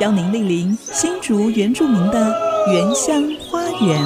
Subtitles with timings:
[0.00, 2.32] 邀您莅临新竹原住民的
[2.72, 4.00] 原乡花园。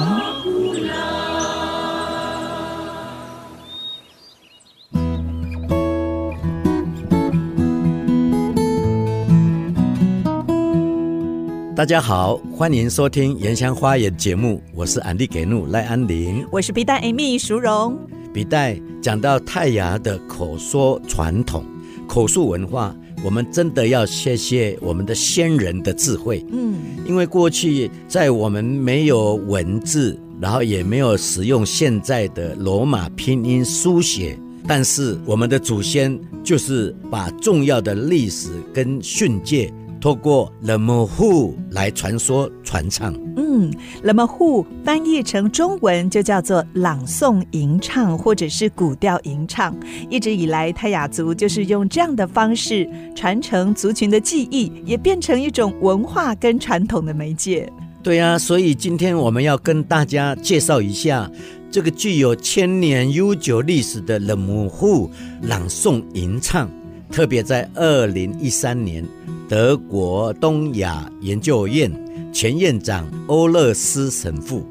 [11.75, 17.95] 大家好，欢迎收听《原乡花园》节目，我是安迪给怒赖安林，我是皮带 Amy 淑荣。
[18.33, 21.63] 笔袋讲到泰雅的口说传统、
[22.07, 26.45] 口述文化，我们真的要谢谢我们的先人的智慧。
[26.51, 26.75] 嗯，
[27.07, 39.73] 因为过去在我们没有文字，然后也没有使用现在的罗马拼音书写，但是我们的祖先就是把重要的历史跟训诫。
[40.03, 43.13] 透过 Lemhu 来传说传唱。
[43.37, 43.71] 嗯
[44.03, 49.73] ，Lemhu 翻译成中文就叫做朗诵吟唱，或者是古调吟唱。
[50.09, 57.71] 一直以来，泰雅族就是用这样的方式传承族群的记忆，也变成一种文化跟传统的媒介。
[58.03, 61.31] 对啊，所以今天我们要跟大家介绍一下
[61.71, 65.09] 这个具有千年悠久历史的 Lemhu
[65.43, 66.69] 朗诵吟唱。
[67.13, 69.07] 特别在二零一三年，
[69.47, 71.91] 德国东亚研究院
[72.33, 74.65] 前院长欧勒斯神父，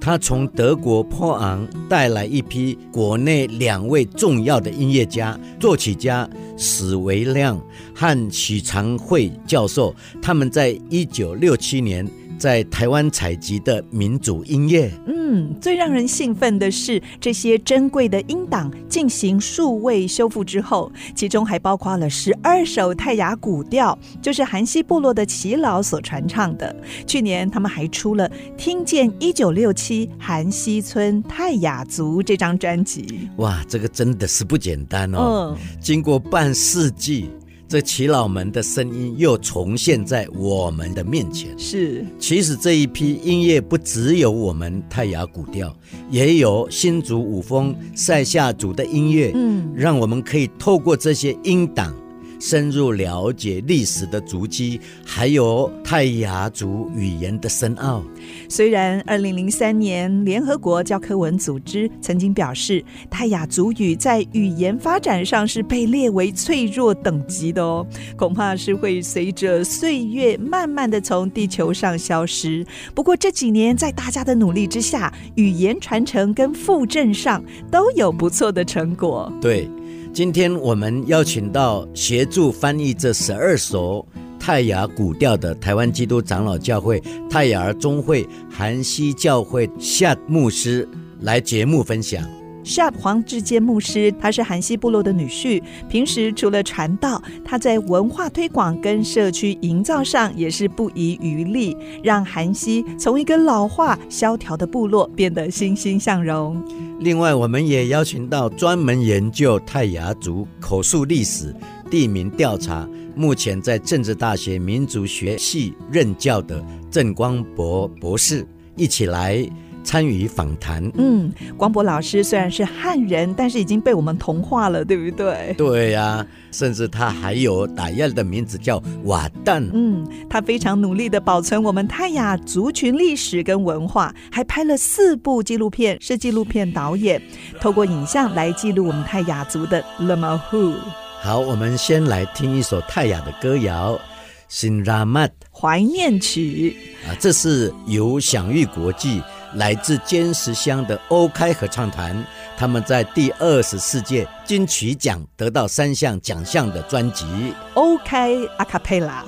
[0.00, 6.26] 他从德国波昂带来一批国内两位重要的音乐家、作曲家
[6.56, 7.60] 史维亮
[7.94, 12.08] 和许长惠教授，他们在一九六七年。
[12.42, 26.74] 在台湾采集的民族音乐，嗯，最让人兴奋的是这些珍贵的音档进行数位修复之后，其中还包括了十二首泰雅古调，就是韩西部落的耆老所传唱的。
[27.06, 33.30] 去年他们还出了《听见一九六七韩西村泰雅族》这张专辑。
[33.36, 35.56] 哇，这个真的是不简单哦！
[35.56, 37.30] 嗯，经过半世纪。
[37.72, 41.58] 这耆老们的声音又重现在我们的面前。
[41.58, 45.74] 是，其实这一批音乐不只有我们泰雅古调，
[46.10, 49.32] 也有新竹五峰塞下族的音乐。
[49.34, 51.96] 嗯，让我们可以透过这些音档。
[52.42, 58.02] 深入了解历史的足迹，还有泰雅族语言的深奥。
[58.48, 67.86] 虽然二零零三年联合国教科文组织曾经表示，泰雅族语在语言发展上是被列为脆弱等级的哦，
[68.16, 72.66] 恐怕是会随着岁月慢慢的从地球上消失。
[72.92, 79.32] 不过这几年在大家的努力之下，语言传承跟复振上都有不错的成果。
[79.40, 79.70] 对。
[80.12, 84.06] 今天我们邀请到协助翻译这十二首
[84.38, 90.86] 泰雅古调的台湾基督长老教会泰雅中会韩西教会夏牧师
[91.20, 92.41] 来节目分享。
[92.64, 106.62] 夏黄志坚牧师，他是韩西部落的女婿，平时除了传道，他在文化推广跟社区营造上也是不遗余力，让韩西从一个老化萧条的部落变得欣欣向荣。
[107.00, 111.54] 另外，我们也邀请到专门研究泰雅族口述历史、
[111.90, 118.46] 地名调查，目前在政治大学民族学系任教的郑光博博士，
[118.76, 119.44] 一起来。
[119.82, 120.82] 参与访谈。
[120.94, 125.54] 嗯，光博老师虽然是汉人，但是已经被我们同化了，对不对？
[125.56, 129.68] 对呀、啊，甚至他还有打样的名字叫瓦旦。
[129.72, 137.20] 嗯，他非常努力的保存我们泰雅族群历史跟文化，还拍了四部纪录片，是纪录片导演，
[137.60, 140.74] 透过影像来记录我们泰雅族的 Lemhu。
[141.20, 143.94] 好，我们先来听一首泰雅的歌谣
[144.48, 146.76] 《新拉曼》怀念曲
[147.06, 149.22] 啊，这是由享誉国际。
[149.54, 152.24] 来自尖石乡的欧开合唱团，
[152.56, 157.24] 他们在第二十四届金曲奖得到三项奖项的专辑
[157.74, 159.24] 《欧开阿卡贝拉》，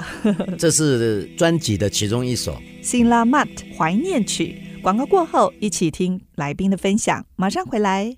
[0.56, 4.61] 这是专辑的其中一首《辛拉曼怀念曲》。
[4.82, 8.17] 广告过后，一起听来宾的分享，马上回来。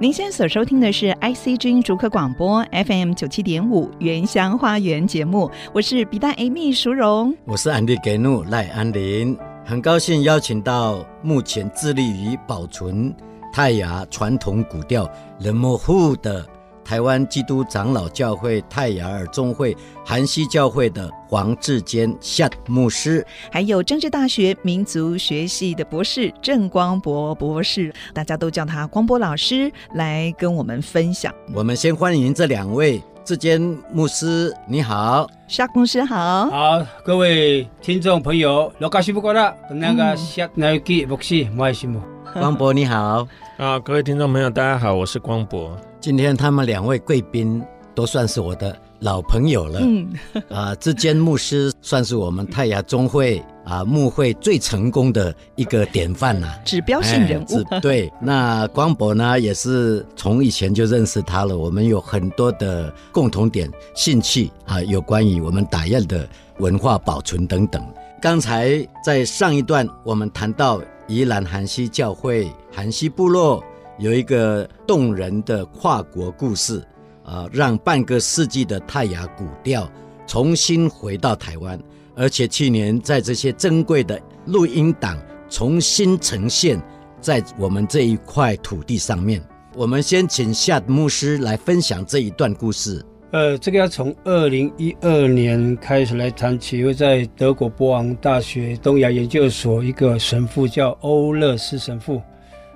[0.00, 13.12] 您现在所收听的是 IC 之音竹科广播 FM 九七点五原乡花园节目，我是比大 Amy 淑荣，我是安迪给怒赖安林，很高兴邀请到目前致力于保存
[13.52, 15.10] 泰雅传统古调
[15.40, 16.46] 冷漠户的。
[16.90, 31.32] 台湾基督长老教会泰雅尔宗会韩西教会的黄志坚夏牧师，还有政治大学民族学系的博士郑光博博士，大家都叫他光博老师，来跟我们分享。
[31.54, 33.60] 我们先欢迎这两位，志坚
[33.92, 41.96] 牧师，你好，夏牧师好，好，各位听众朋友，罗卡西不过了，那个夏那个牧师，莫爱心
[42.34, 43.24] 光博你好，
[43.58, 45.78] 啊，各位听众朋友，大家好，我是光博。
[46.00, 47.62] 今天他们两位贵宾
[47.94, 49.80] 都算是我的老朋友了。
[49.82, 50.08] 嗯，
[50.48, 57.62] 啊，志坚牧师算是我们泰雅中会啊牧会最成功的一个典范呐、啊，指标性人物。
[57.70, 66.26] 哎、对，那光博呢也是从以前就认识他了，我们有很多的共同点、兴趣啊，有关于我们打雁的
[66.58, 67.84] 文化保存等等。
[68.22, 73.62] 刚才在上一段我们谈到宜兰韩西教会韩西部落。
[74.00, 76.82] 有一个动人的跨国故事，
[77.22, 79.86] 啊，让半个世纪的泰雅古调
[80.26, 81.78] 重新回到台湾，
[82.16, 85.18] 而且去年在这些珍贵的录音档
[85.50, 86.80] 重新呈现
[87.20, 89.42] 在我们这一块土地上面。
[89.76, 93.04] 我们先请夏牧师来分享这一段故事。
[93.32, 102.20] 呃，这个要从二零一二年开始来谈起，因为在德国波昂大学东亚研究所，一个神父叫欧勒斯神父。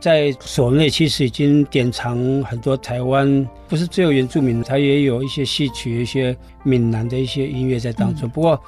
[0.05, 8.29] 在所内其实已经典藏很多台湾，不是只有原住民，他也有一些戏曲、一些闽南的一些音乐在当中。
[8.29, 8.63] 嗯、不过，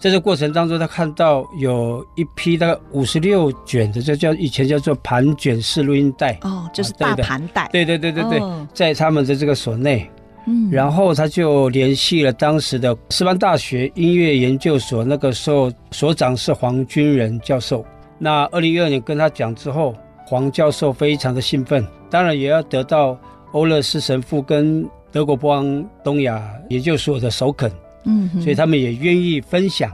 [0.00, 6.36] 在这过程当中，他看到有一批大概五十六卷的，这叫以前叫做盘卷式录音带。
[6.42, 7.68] 哦，就是大盘带。
[7.70, 10.10] 对对对对对，哦、在他们的这个所内。
[10.48, 10.68] 嗯。
[10.72, 17.86] 然后他就联系了当时的师范大学音乐研究所，那个时候所长是黄军仁教授。
[18.18, 19.94] 那二零一二年跟他讲之后。
[20.26, 23.18] 黄教授非常的兴奋，当然也要得到
[23.52, 27.70] 欧勒斯神父跟德国波昂东亚研究所的首肯，
[28.04, 29.92] 嗯，所以他们也愿意分享。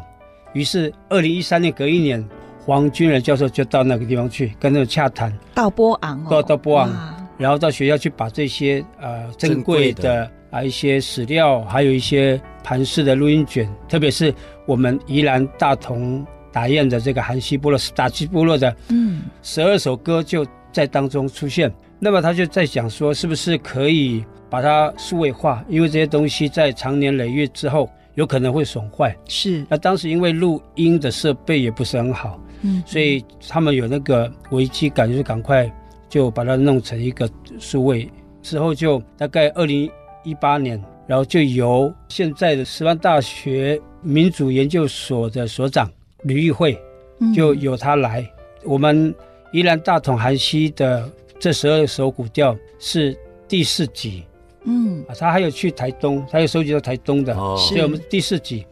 [0.52, 2.26] 于是，二零一三年隔一年，
[2.64, 6.90] 黄君仁教授就到那个地方去跟他们洽谈，到波昂，到到波昂，
[7.36, 14.34] 然后到学校去把这些呃珍贵的啊一些史料，还有一些盘式的录音卷，特别是
[14.66, 16.24] 我们宜兰大同。
[16.52, 18.99] 打雁的这个韩西部落是打击部落的，嗯，
[19.42, 21.68] 十二首歌就在当中出现。
[21.68, 25.64] 嗯、那么他就在想说，是不是可以把它数位化？
[25.68, 29.16] 因为这些东西在长年累月之后有可能会损坏。
[29.26, 29.64] 是。
[29.68, 35.70] 那当时因为录音的设备也不是很好，嗯，所以他们有那个危机感，就是赶快
[36.08, 37.28] 就把它弄成一个
[37.58, 38.10] 数位。
[38.42, 39.90] 之后就大概二零
[40.24, 45.90] 一八年，然后就由现在的师范大学民主研究所的所长。
[46.22, 46.78] 吕玉慧
[47.34, 48.20] 就由他来。
[48.20, 48.28] 嗯、
[48.64, 49.14] 我们
[49.52, 53.16] 宜兰大同韩西的这十二首古调是
[53.48, 54.24] 第四集，
[54.64, 58.64] 嗯，他还有去台东，他有收集到台东的，哦、所以我们第四集。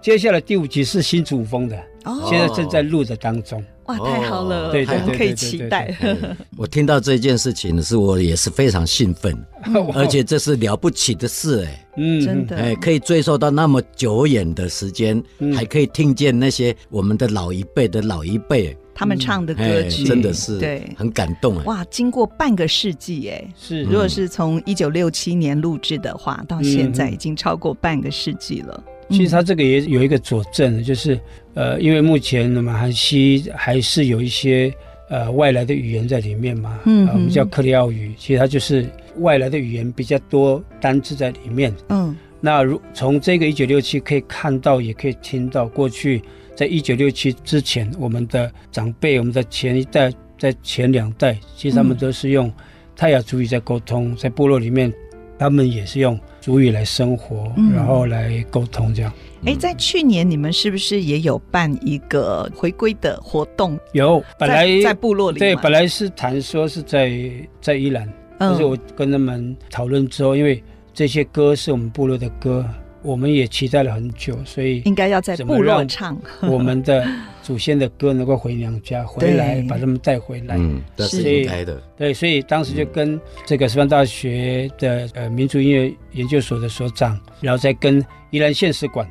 [0.00, 3.64] 接下来第五集是新竹风的，哦、现在正在录的当中。
[3.86, 5.96] 哇，太好了，对对对，可以期待。
[6.56, 9.36] 我听到这件事情的是，我也是非常兴奋，
[9.94, 15.22] 而且这是了不起的事，哎，嗯，真的，哎，可以追溯到那么久远的时间，
[15.54, 21.64] 还可以听见那些我们的老一辈的老一辈他们唱的歌曲，真的是对，很感动哎。
[21.64, 28.82] 哇，经过半个世纪，哎，是，如果是从一九六七年录制的话，到现在已经超过半个世纪了。
[29.10, 31.20] 其实它这个也有一个佐证，就是
[31.52, 34.72] 呃，因为目前马韩西亚还是有一些
[35.10, 38.88] 呃外来的语言在里面嘛，嗯、呃，我们叫克里奥语，其实它就是
[39.18, 41.72] 外来的语言比较多单字在里面。
[41.90, 46.22] 嗯，那如从这个一九六七可以看到，也可以听到，过去
[46.54, 52.52] 在一九六七之前，我们的长辈，我们的前一代，在前两代，其实他们都是用
[52.94, 54.92] 泰雅族语在沟通，在部落里面。
[55.38, 59.12] 他们也是用族语来生活，嗯、然后来沟通这样。
[59.44, 63.78] 哎，在去年你们是不是也有办一个回归的活动？
[63.92, 65.38] 有，本来在，在部落里。
[65.38, 67.12] 对，本来是谈说是在
[67.60, 70.64] 在宜兰，但、嗯、是我跟他们讨论之后，因为
[70.96, 72.64] 这些歌是我们部落的歌。
[73.02, 76.18] 我们也期待了很久，所以应该要在部落唱。
[76.50, 77.06] 我们的
[77.40, 80.56] 祖先的歌，能够回娘家回来，把他们带回来。
[80.56, 81.80] 嗯，这是应该的。
[81.96, 89.08] 对，所以当时就跟这个师范大学的呃民族音乐研究所的所长，然后再跟宜兰县史馆，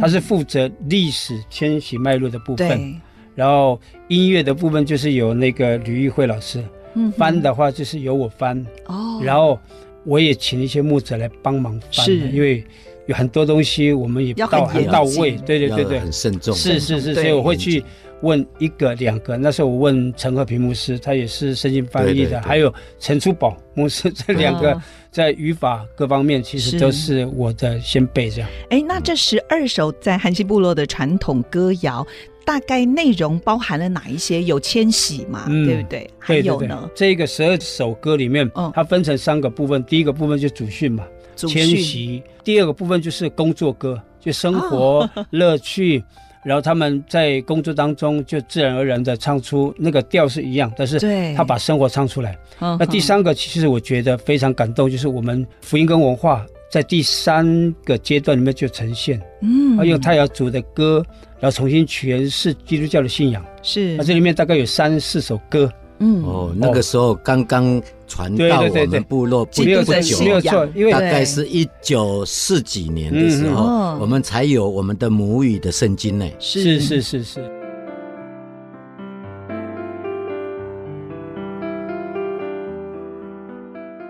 [0.00, 2.98] 他是负责历史迁徙脉络的部分，
[3.34, 6.64] 然后音乐的部分就是由那个吕玉慧老师，
[6.94, 9.58] 嗯，翻的话就是由我翻，哦，然后
[10.04, 12.64] 我也请一些牧者来帮忙翻，是因为
[13.06, 16.54] 有很多东西我们也要到很到位，对对对对，很慎重。
[16.54, 17.82] 是是是，所以我会去
[18.22, 19.36] 问一个两个。
[19.36, 28.50] 那时候我问陈和平牧师，他也是圣经翻译的，还有陈初宝牧师，这两个哦在语法各方面其实都是我的先辈这样。
[28.70, 32.04] 哎，那这十二首在韩西部落的传统歌谣，
[32.44, 34.42] 大概内容包含了哪一些？
[34.42, 36.10] 有迁徙嘛，嗯对不对？
[36.18, 39.82] 还对对对有呢，，这个十二首歌里面嗯，它分成三个部分。
[39.84, 41.04] 第一个部分就祖训嘛，
[41.36, 46.02] 迁徙；第二个部分就是工作歌，就生活哦 乐趣。
[46.44, 52.36] 然后他们在工作当中就自然而然的唱出那个调是一样，但是对，他把生活唱出来。
[52.60, 61.02] 嗯那第，三个其实我觉得非常感动，就是我们福音跟文化在第三个阶段里面就呈现，嗯啊，用泰雅族的歌，
[61.44, 63.44] 然后重新诠释基督教的信仰。
[63.62, 63.98] 是。
[63.98, 66.24] 那这里面大概有三四首歌，嗯。
[66.24, 73.62] 哦，那个时候刚刚传到我们部落不基督的不久信仰没有错，因为大概是一九四几年的时候，
[74.00, 76.26] 我们才有我们的母语的圣经呢。
[76.38, 77.53] 是是是是。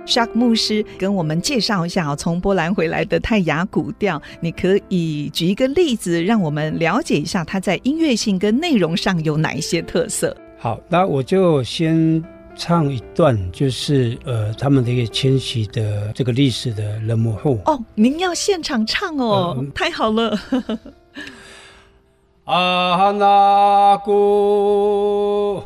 [0.07, 10.37] 沙克牧师跟我们介绍一下哦，从波兰回来的泰雅古调，你可以举一个例子，让我们了解一下它在音乐性跟内容上有哪一些特色。
[10.59, 12.23] 好，那我就先
[12.57, 17.59] 唱一段，就是呃他们的一个迁徙的这个历史的人母后。
[17.65, 20.39] 哦，您要现场唱哦，嗯太好了。
[22.45, 25.63] 阿那古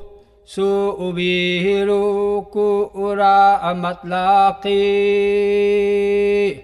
[0.50, 6.59] 苏比鲁古拉阿玛拉基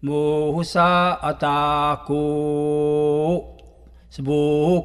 [0.00, 0.82] 穆萨
[1.20, 3.44] 阿达古
[4.08, 4.80] 斯布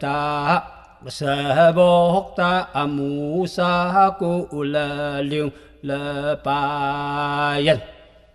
[0.00, 2.68] 达古比什巴干瓜拉。
[2.74, 5.52] Amusa ku ulalyung
[5.82, 7.78] lepayan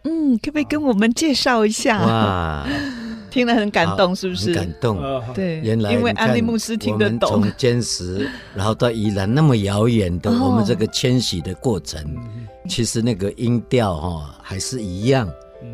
[0.05, 2.05] 嗯，可不可以跟我们介绍一下？
[2.05, 2.67] 哇，
[3.32, 4.48] 听了很感动，是不是？
[4.48, 5.00] 很感动。
[5.01, 7.58] 呃对，原来因为安利牧师听得懂我们从。
[7.58, 12.03] 坚实，然后到宜兰那么遥远的，哦我们这个迁徙的过程，
[12.67, 15.25] 其实那个音调哈还是一样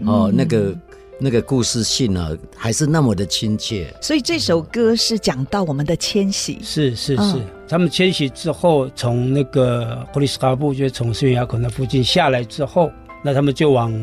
[0.06, 0.76] 哦，那个
[1.20, 3.94] 那个故事性呢还是那么的亲切。
[4.02, 6.58] 所以这首歌是讲到我们的迁徙。
[6.62, 12.92] 是是是，嗯他们迁徙之后，从那个霍利斯卡布，就是从圣雅口那附近下来之后，
[13.24, 13.94] 那他们就往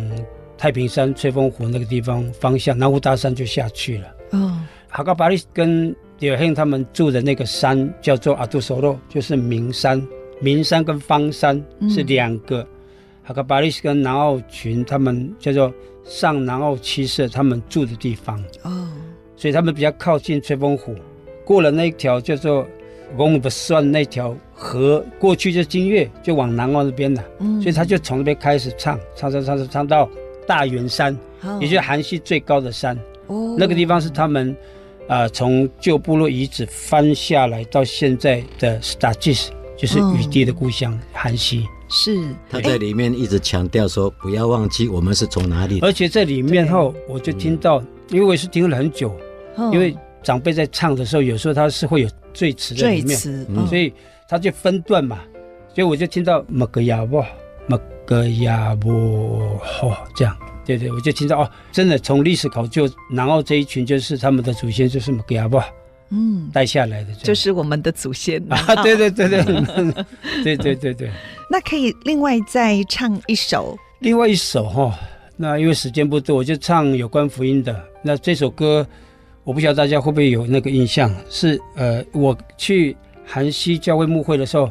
[0.57, 4.07] 太平山、吹风湖那个地方方向，南湖大山就下去了。
[4.31, 4.57] 哦，
[4.89, 10.01] 哈嘎巴利跟迪尔亨他们住的那个山叫做阿杜索洛，就是名山。
[10.41, 12.65] 名山跟方山是两个。
[13.25, 15.75] 哈嘎巴利跟南澳群他们叫做
[16.07, 18.43] 上南澳七社，他们住的地方。
[18.63, 18.89] 哦，
[19.37, 20.95] 所以他们比较靠近吹风湖，
[21.45, 22.67] 过了那一条叫做
[23.17, 27.25] 翁不算那条河，过去就金岳，就往南澳那边了。
[27.41, 30.09] 嗯所以他就从那边开始唱，唱唱唱唱唱到
[30.47, 32.97] 大圆山，哦也就是韩系最高的山。
[33.27, 34.51] 哦那个地方是他们
[35.09, 41.67] 啊、呃从旧部落遗址翻下来到现在的 Stages，就是雨滴的故乡韩系。
[41.89, 42.35] 是。
[42.51, 45.81] 他在里面一直强调说，不要忘记我们是从哪里。
[45.81, 49.17] 而且在里面后，我就听到，因为我也是听了很久，
[49.57, 49.71] 哦。
[49.73, 53.17] 因为长辈在唱的时候，有时候他是会有赘词在里面。
[53.69, 53.93] 所以
[54.29, 55.21] 他就分段嘛，
[55.75, 57.25] 所以我就听到麦格亚沃，
[57.69, 65.63] 麦格亚沃，哦，这样，对对，我就听到哦，真的从历史考究，南澳这一群就是他们的祖先，就是麦格亚沃
[66.11, 69.43] 嗯，带下来的，就是我们的祖先啊，对对对对，
[70.45, 71.11] 对对对 对。
[71.51, 74.95] 那可以另外再唱一首，另外一首哈，
[75.37, 77.79] 那因为时间不多，我就唱有关福音的。
[78.03, 78.87] 那这首歌，
[79.43, 84.71] 我不晓得大家会不会有那个印象，是呃，我去韩西教会牧会的时候，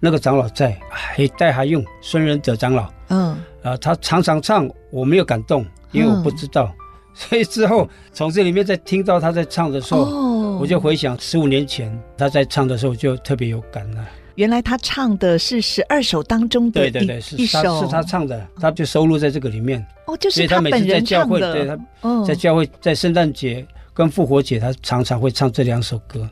[0.00, 2.90] 那个长老在，还带还用孙仁哲长老。
[3.08, 6.74] 嗯，啊，他常常唱，我没有感动，因为我不知道，
[7.14, 19.84] 所以之后从这里面再听到他在唱的时候，哦我就回想十五年前他在唱的时候，就特别有感了、原来他唱的是十二首当中的一对对对，是一首，他是他唱的，他就收录在这个里面。
[20.06, 21.52] 哦，就是他本人唱的。
[21.52, 26.30] 对，他哦，在教会，在圣诞节跟复活节，他常常会唱这两首歌。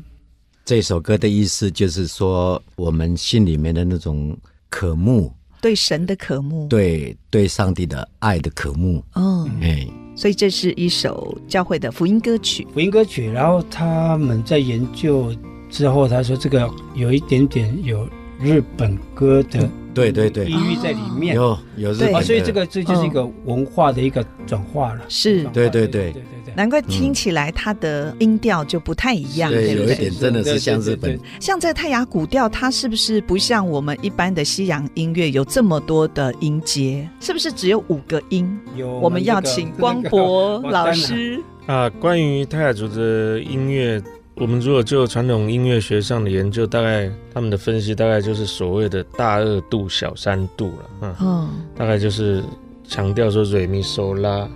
[0.65, 4.35] 这首歌的意思就是说，我们心里面的那种
[4.67, 5.31] 渴慕。
[5.61, 13.29] 对神的渴慕，对对上帝的爱的渴慕，哦，哎，所以这是一首教会的福音歌曲，福音歌曲。
[13.29, 15.35] 然后他们在研究
[15.69, 18.07] 之后，他说这个有一点点有
[18.39, 26.13] 日本歌的，嗯，对对对，音域在里面，有有日本的，所以这个这就是一个文化的一个转化了，是，对对对。
[26.55, 31.19] 难怪听起来它的音调就不太一样，对，有一点真的是像日本。
[31.39, 37.07] 像这个泰雅古调，它是不是不像我们一般的西洋音乐有这么多的音阶？
[37.19, 38.57] 是不是只有五个音？
[38.75, 41.89] 有，我们要请光博 老师啊。
[41.89, 44.01] 关于泰雅族的音乐，
[44.35, 51.15] 我们如果就传统音乐学上的研究，大概他们的分析大概就是所谓的大二度、小三度了。
[51.21, 52.43] 嗯，大概就是
[52.87, 54.47] 强调说瑞咪嗦拉。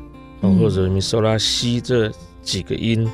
[0.42, 3.08] 或者米索拉西这几个音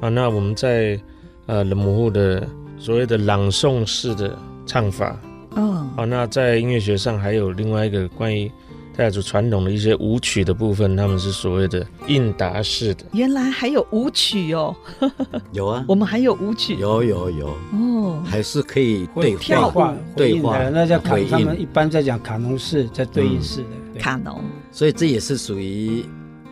[0.00, 0.98] 啊，那我们在
[1.46, 2.46] 呃冷母户的
[2.78, 5.16] 所谓的朗诵式的唱法，
[5.50, 8.50] 哦，好，那在音乐学上还有另外一个关于
[8.96, 13.04] 泰雅族传统的一些舞曲的部分，他们是所谓的应答式的。
[13.12, 14.74] 原来还有舞曲哦，
[15.52, 26.04] 有啊，我们还有舞曲，有有有哦，还是可以对跳话对话，那叫卡，他们一般在讲卡农式，在对应式的、嗯、卡农，所以这也是属于。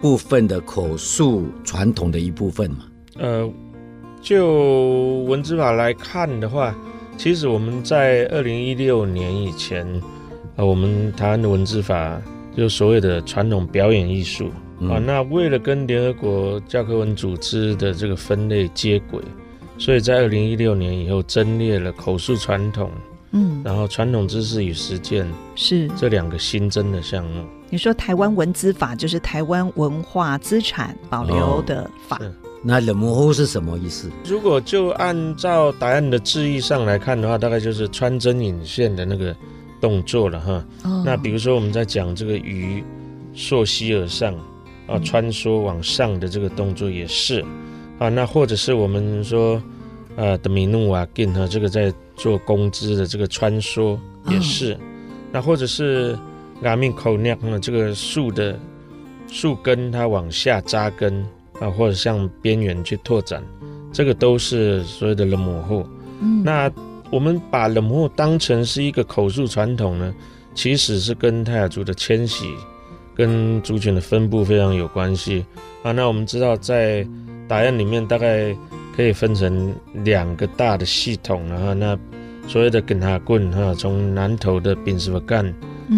[0.02, 2.78] 部分的口述传统的一部分嘛，
[3.18, 3.49] 呃，
[4.20, 6.74] 就文字法来看的话，
[7.16, 9.87] 其实我们在二零一六年以前，
[10.57, 12.20] 呃，我们台湾的文字法
[12.57, 14.50] 就所谓的传统表演艺术
[14.90, 19.22] 啊，那为了跟联合国教科文组织的这个分类接轨，
[19.79, 22.90] 所以在二零一六年以后增列了口述传统，
[23.31, 25.24] 嗯，然后传统知识与实践
[25.55, 25.88] 是。
[25.96, 27.46] 这两个新增的项目。
[27.72, 32.30] 你说台湾文资法就是台湾文化资产保留的法，哦、
[32.62, 34.11] 那冷模糊是什么意思？
[34.26, 39.35] 如果就按照答案的字义上来看的话，大概就是穿针引线的那个
[39.80, 40.62] 动作了哈。
[40.85, 42.85] 哦、那比如说我们在讲这个鱼
[43.32, 44.35] 溯溪而上
[44.87, 47.42] 啊，穿梭往上的这个动作也是
[47.98, 48.11] 啊。
[48.11, 49.58] 那或者是我们说
[50.16, 54.74] 呃的米努瓦根哈，这个在做工资的这个穿梭也是。
[54.74, 54.78] 哦、
[55.32, 56.18] 那或者是。
[56.62, 58.59] 阿米口那样的这个树的
[59.27, 61.27] 树根，它往下扎根
[61.61, 63.42] 啊，或者向边缘去拓展，
[63.92, 65.87] 这个都是所谓的冷母户。
[66.20, 66.70] 嗯，那
[67.11, 70.14] 我们把冷母后当成是一个口述传统呢，
[70.55, 72.46] 其实是跟泰雅族的迁徙
[73.14, 75.44] 跟族群的分布非常有关系
[75.83, 75.92] 啊。
[75.92, 77.07] 那我们知道，在
[77.48, 78.57] 答案里面大概
[78.96, 81.98] 可以分成两个大的系统，然后那
[82.46, 85.53] 所谓的根哈棍哈，从南投的丙什么干。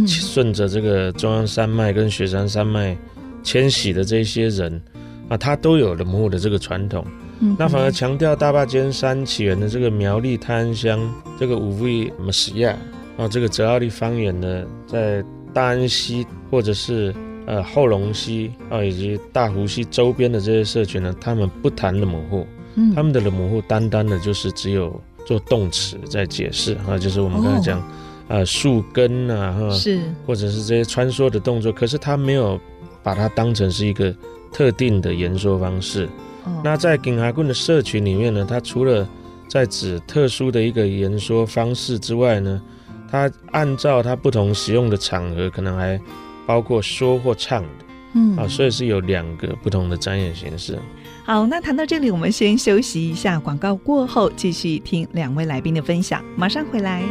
[0.07, 2.97] 顺着这个中央山脉跟雪山山脉
[3.42, 4.81] 迁徙的这些人
[5.29, 7.05] 啊，他都有了母户的这个传统。
[7.40, 12.77] 嗯，那反而强调大坝尖山起源的这个苗栗泰安乡这个五位马西亚
[13.16, 17.14] 啊，这个泽奥利方言呢在大安溪或者是
[17.47, 27.79] 呃后龙溪啊以及大湖溪周边的这些社群呢，他们不谈冷母户，嗯，他们的冷母户单单的就是只有做动词在解释啊，就是我们刚才讲。
[27.79, 27.83] 哦
[28.28, 32.58] 呃，树根啊，哈，是，或者是这些穿梭的动作，可是他没有
[33.02, 34.14] 把它当成是一个
[34.50, 36.08] 特定的言说方式。
[36.44, 39.06] 哦、那在景哈棍的社群里面呢，它除了
[39.48, 42.62] 在指特殊的一个言说方式之外呢，
[43.10, 46.00] 它按照它不同使用的场合，可能还
[46.46, 47.68] 包括说或唱的。
[48.14, 50.78] 嗯，啊，所以是有两个不同的展演形式。
[51.24, 57.02] 好，那谈到这里，我们先休息一下，广告过后继续听两位来宾的分享，马上回来。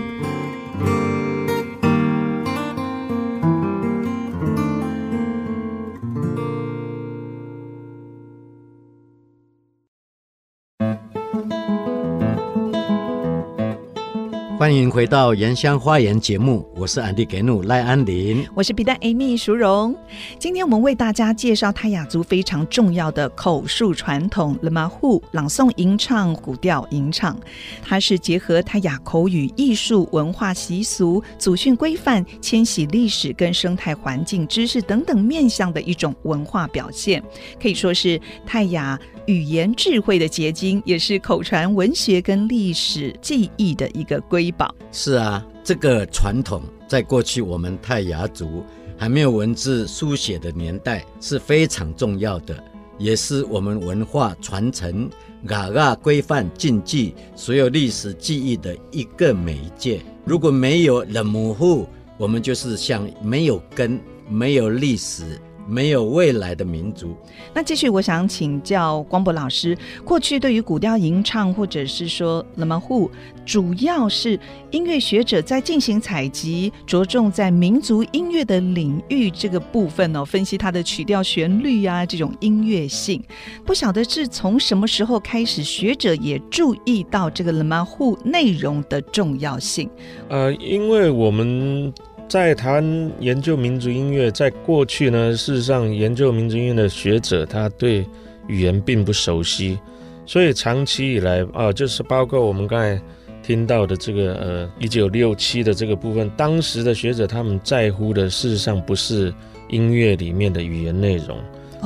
[14.64, 19.94] 欢迎回到《原乡花园》节目，我是安迪给努赖安林，我是皮蛋 Amy 淑荣。
[20.40, 27.38] 今天我们为大家介绍泰雅族非常重要的口述传统——勒玛户朗诵吟唱古调吟唱。
[27.82, 37.22] 它是结合泰雅口语、艺术、文化习俗、祖训规范、迁徙历史跟生态环境知识等等面向的一种文化表现，
[37.62, 44.74] 可以说是泰雅语言智慧的结晶，也是口传文学跟历史记忆的一个瑰宝。
[44.92, 48.64] 是啊，这个传统在过去我们泰雅族
[48.98, 52.64] 还没有文字书写的年代是非常重要的，
[52.98, 55.10] 也是我们文化传承、
[55.48, 60.02] 嘎嘎规范禁忌、所有历史记忆的一个媒介。
[60.24, 61.88] 如果没有勒玛户，
[62.18, 65.40] 我们就是像没有根、没有历史。
[65.68, 67.16] 没有未来的民族。
[67.54, 73.10] 那继续，我想请教光博老师，过去对于古调吟唱或者是说勒玛户，
[73.46, 74.40] 主要是
[74.72, 83.24] 音乐学者在进行采集，着重在民族音乐的领域这个部分哦，分析它的曲调、旋律啊这种音乐性。
[83.66, 89.90] 不晓得是从什么时候开始，学者也注意到这个勒玛户内容的重要性。
[90.30, 91.94] 呃，因为我们。
[92.28, 98.04] 在谈研究民族音乐，在过去呢，事实上研究民族音乐的学者，他对
[98.48, 99.78] 语言并不熟悉，
[100.26, 103.00] 所以长期以来啊，就是包括我们刚才
[103.44, 109.32] 听到的这个呃，一九六七的这个部分，当时的学者他们在乎的，事实上不是
[109.70, 111.38] 音乐里面的语言内容，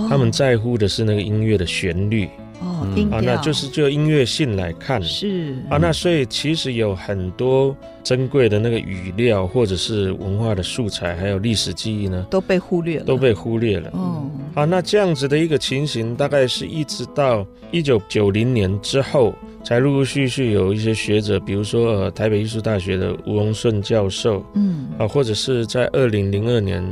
[0.07, 2.29] 他们在乎的是那个音乐的旋律。
[2.59, 5.01] 哦，音啊，那就是就音乐性来看。
[5.03, 5.55] 是。
[5.69, 13.89] 啊，那所以其实有很多珍贵的那个语料或者是文化的素材，还有历史记忆呢，都被忽略了，都被忽略了。
[13.93, 26.83] 哦，啊，那这样子的一个情形，大概是一直到一九九零年之后，才陆陆续续有一些学者，比如说呃台北艺术大学的吴荣顺教授，嗯，啊，或者是在二零零二年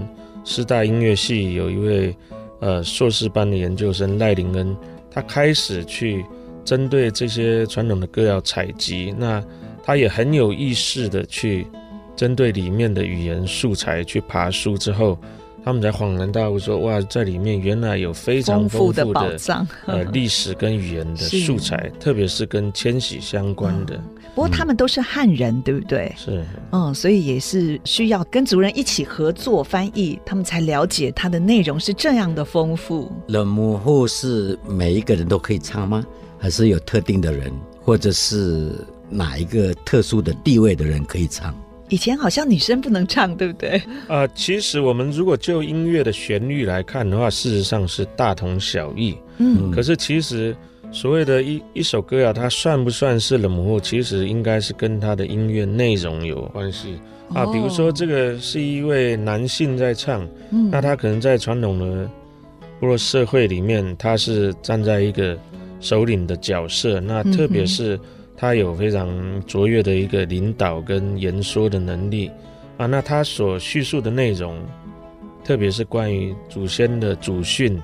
[0.43, 2.15] 师大音乐系有一位
[2.59, 4.75] 呃硕士班的研究生赖林恩。
[5.15, 6.25] 他开始去
[6.65, 9.41] 针对这些传统的歌谣采集，那
[9.81, 11.65] 他也很有意识的去
[12.17, 15.17] 针对里面的语言素材去爬书之后，
[15.65, 23.95] 他们才恍然大悟说：哇，在里面原来有非常丰富的，丰富的宝藏，呃历史跟语言的素材，特别是跟迁徙相关的。
[23.95, 24.03] 嗯
[24.35, 26.13] 不过他们都是汉人，嗯、对不对？
[26.17, 33.09] 是，嗯，所以也是需要跟族人一起合作翻译，他们才了解它的内容是这样的丰富。
[33.27, 36.05] 勒玛户是每一个人都可以唱吗？
[36.37, 37.49] 还是有特定的人，
[37.81, 38.73] 或者是
[39.09, 41.55] 哪一个特殊的地位的人可以唱？
[41.89, 43.77] 以前好像女生不能唱，对不对？
[44.07, 49.15] 啊、呃，其实我们如果就音乐的旋律来看的话，事实上是大同小异。
[49.37, 50.55] 嗯，可是其实。
[50.91, 53.77] 所谓的一一首歌谣，它算不算是勒玛户？
[53.81, 56.97] 其实应该是跟它的音乐内容有关系
[57.33, 57.43] 啊。
[57.43, 62.09] 哦、比如说，这个是一位男性在唱，嗯、那他可能在传统的
[62.79, 65.37] 部落社会里面，他是站在一个
[65.81, 67.01] 首领的角色。
[67.01, 67.99] 那特别是
[68.37, 72.29] 他有非常卓越的一个领导跟言说的能力
[72.77, 72.85] 啊。
[72.85, 74.59] 那他所叙述的内容，
[75.43, 77.81] 特别是关于祖先的祖训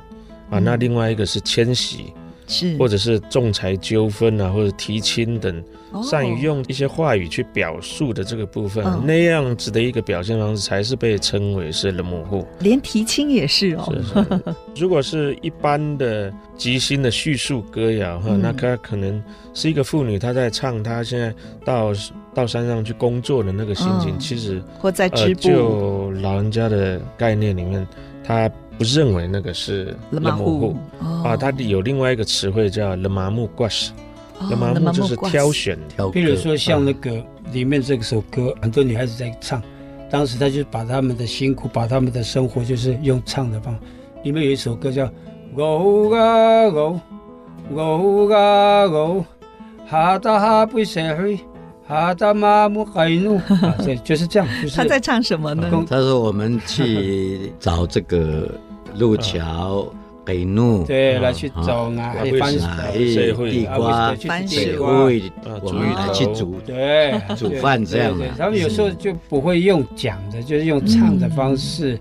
[0.49, 0.59] 啊。
[0.59, 2.13] 那另外一个是迁徙。
[2.51, 5.63] 是，或者是仲裁纠纷啊，或者提亲等，
[6.03, 12.45] 善于用一些话语去表述的这个部分，哦、那样子的一个表现方式，才是被称为是冷漠户。
[12.59, 13.89] 连提亲也是哦。
[13.89, 21.33] 是是， 如果是一般的即兴的叙述歌谣哈，嗯、那他可能是一个妇女，她在唱她现在
[21.63, 21.93] 到
[22.33, 25.53] 到山上去工作的那个心情，哦、其实或在织布、呃。
[25.53, 27.87] 就老人家的概念里面，
[28.25, 28.51] 他。
[28.81, 30.75] 不认为那个是勒玛户
[31.23, 33.93] 啊，它有另外一个词汇叫勒玛木瓜什，
[34.49, 36.09] 勒玛木就是挑选挑。
[36.09, 39.61] 比如说像那个里面这首歌，很多女孩子在唱，
[40.09, 43.77] 当时她就把她们的辛苦，把她们的生活，就是用唱的方。
[44.23, 45.05] 里面有一首歌叫
[45.57, 47.01] 哦啊哦
[47.75, 49.25] 哦啊哦，
[49.87, 51.39] 哈达哈不社会。
[51.87, 53.37] 哈达玛木海努，
[53.83, 54.47] 对，就是这样。
[54.61, 55.69] 就是、他在唱什么呢？
[55.89, 58.49] 他说我们去找这个
[58.95, 59.87] 路桥
[60.25, 68.27] 海努，对，来去找啊，番石、地瓜、番石，我们来去煮，对，煮饭这样的。
[68.37, 71.99] 他们有时候就不会用讲的，就是用唱的方式，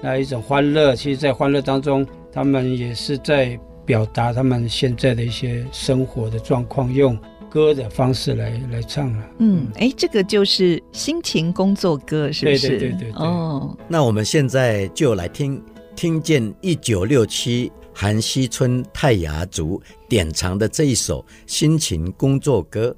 [0.00, 0.96] 那一种欢乐。
[0.96, 7.16] 其实，在欢乐当中，他们也是在表达他们现在的一些生活的状况，用。
[7.50, 12.68] 歌的方式来来唱了，嗯，哎，这个就是辛勤工作歌，是不是？
[12.68, 13.12] 对对对对，对。
[13.12, 15.58] 哦，那我们现在就来听
[15.98, 22.94] 听见一九六七韩溪村泰雅族典藏的这一首辛勤工作歌。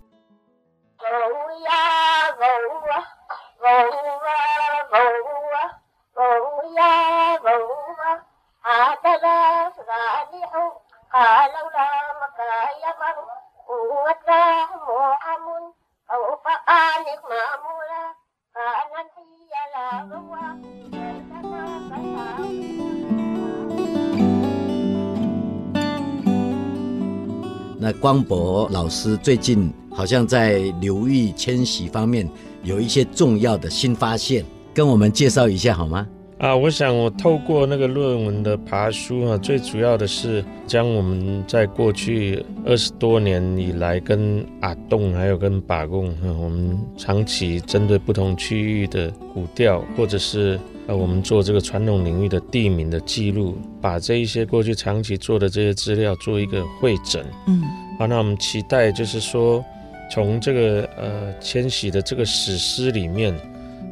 [27.83, 32.29] 那光博老师最近好像在流域迁徙方面
[32.63, 36.07] 有一些重要的新发现，跟我们介绍一下好吗？
[36.37, 50.61] 啊，我想我透过那个论文的爬梳啊，最主要的是将我们在过去二十多年以来跟阿洞还有跟把贡，我们长期针对不同区域的古调，或者是。
[50.91, 57.25] 呃，我们做这个传统领域的地名的记录，把这一些过去长期做的这些资料做一个会诊。
[57.47, 57.63] 嗯，
[57.97, 59.65] 好，那我们期待就是说，
[60.11, 63.33] 从这个呃迁徙的这个史诗里面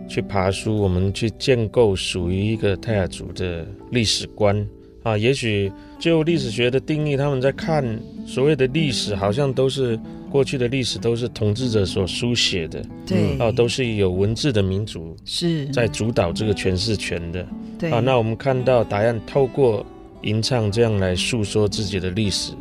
[0.08, 4.68] 去爬书，我们去建构属于一个泰雅族的历史观
[5.04, 5.16] 啊。
[5.16, 7.84] 也许就历史学的定义，他们在看
[8.26, 9.96] 所谓的历史，好像都是。
[10.30, 15.66] 过去的历史都是统治者所书写的，对，啊，都是有文字的民族是。
[15.66, 17.46] 在主导这个诠释权的，
[17.78, 17.90] 对。
[17.90, 19.84] 啊，那我们看到答案透过
[20.22, 22.52] 吟唱这样来诉说自己的历史，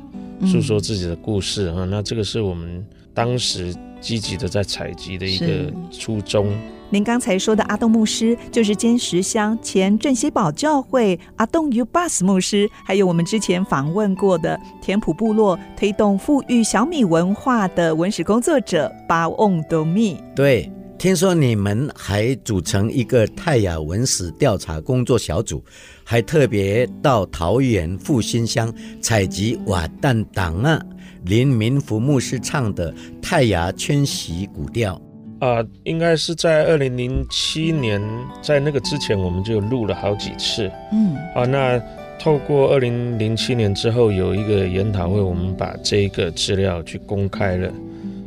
[0.45, 6.55] 诉说自己的故事，哈、嗯啊，那这个是我们当时积极的在采集的一个初衷。
[6.89, 20.17] 您刚才说的阿洞牧师，就是尖石乡前镇西堡教会阿洞 U Bus 牧师，还有我们之前访问过的田埔部落推动富裕小米文化的文史工作者巴翁多米。
[20.33, 25.61] 对，听说你们还组成一个泰雅文史调查工作小组，
[26.05, 30.83] 还特别到桃园复兴乡采集瓦旦档案
[31.25, 35.01] 林明福牧师唱的泰雅迁徙古调。
[35.39, 38.01] 啊、呃，应该是在二零零七年，
[38.41, 40.71] 在那个之前，我们就录了好几次。
[40.91, 41.81] 嗯，啊，那
[42.19, 47.71] 透过二零零七年之后有一个研讨会，我们把这个资料去公开了。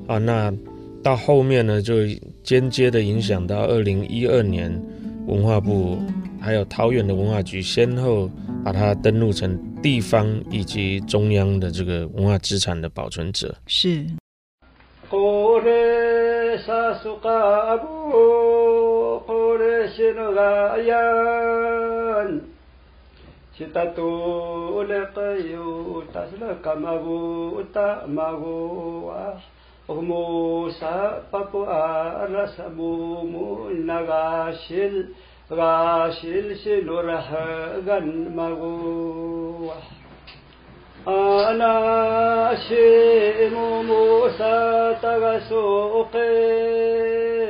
[0.07, 0.53] 啊，那
[1.03, 1.95] 到后面呢，就
[2.45, 4.71] 间接的影响到二零一二年，
[5.27, 5.99] 文化部
[6.41, 8.31] 还有桃园的文化局先后
[8.65, 13.55] 把它登录成地方以及中央的这个文化资产的保存者。
[13.67, 14.07] 是。
[16.67, 17.87] さすかぶ
[19.27, 22.51] これしぬがやん
[23.57, 29.41] したとれかよたすらかまごたまごわ
[29.89, 35.15] おもさぱぽあらさももながしる
[35.51, 39.77] がしるしのらはがんまごわ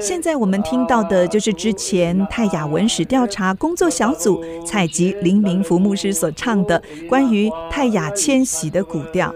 [0.01, 9.35] 现在我们听到的就是之前泰雅文史调查工作小组采集林明福牧师所唱的关于泰雅迁徙的古调。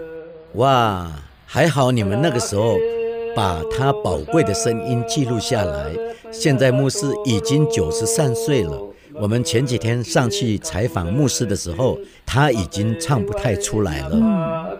[0.53, 1.07] 哇，
[1.45, 2.77] 还好你们那个时候
[3.35, 5.91] 把他宝贵的声音记录下来。
[6.31, 8.81] 现在牧师已经九十三岁了。
[9.19, 14.11] 我们前几天上去采访牧师的时候，他已经唱不太出来了。
[14.13, 14.75] 嗯。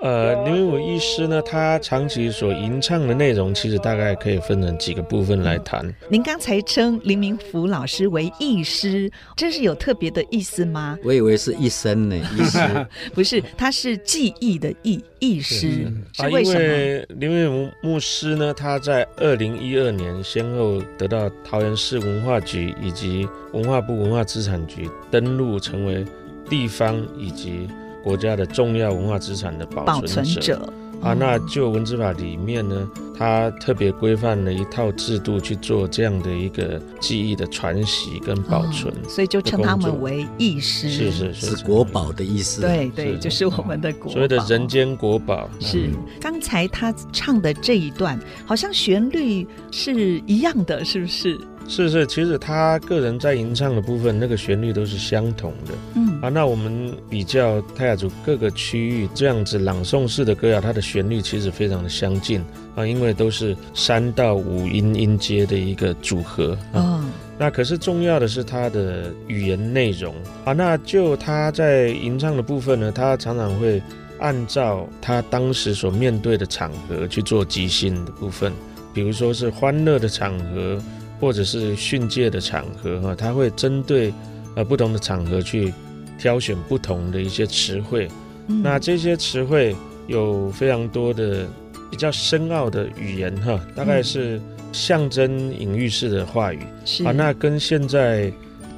[0.00, 5.94] 呃，林明福医师呢，他长期所吟唱的内容，其实大概可以分成几个部分来谈。
[6.10, 10.98] 您刚才称林明福老师为译师，这是有特别的意思吗？
[11.02, 12.58] 我以为是一生呢，译师
[13.14, 16.58] 不是，他是记忆的译译师，是为什么？
[16.58, 26.04] 啊，因为林明福牧师呢，他在二零一二年先后得到桃园市文化局以及文化部文化资产局登录成为
[26.50, 27.66] 地方以及。
[28.04, 30.72] 国家的重要文化资产的保存者，保存者。
[31.02, 32.88] 啊，那就文字法里面呢，
[33.18, 41.64] 它特别规范了一套制度去做这样的一个记忆的传习跟保存，哦，所以就称他们为艺师，是是是，是。
[41.64, 42.62] 国宝的意思。
[42.62, 45.46] 对对，就是我们的国宝，所谓的人间国宝。
[45.60, 51.38] 是刚才他唱的这一段，好像旋律是一样的，是不是？
[51.66, 55.72] 是是，其实他个人在吟唱的部分，那个旋律都是相同的。
[55.96, 66.52] 嗯啊，那我们比较泰雅族各个区域这样子朗诵式的歌谣，它的旋律其实非常的相近啊，因为都是三到五音音阶的一个组合。
[66.72, 67.04] 啊、哦。
[67.36, 70.52] 那可是重要的是它的语言内容啊。
[70.52, 73.82] 那就他在吟唱的部分呢，他常常会
[74.20, 78.52] 按照他当时所面对的场合去做即兴的部分。
[78.92, 80.78] 比如说是欢乐的场合，
[81.24, 84.12] 或者是训诫的场合哈，他会针对
[84.56, 85.72] 呃不同的场合去
[86.18, 88.06] 挑选不同的一些词汇。
[88.48, 89.74] 嗯、那这些词汇
[90.06, 91.48] 有非常多的
[91.90, 94.38] 比较深奥的语言哈，大概是
[94.70, 96.60] 象征隐喻式的话语。
[96.84, 98.30] 是啊，那跟现在。